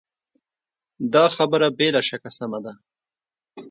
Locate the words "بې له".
1.77-2.01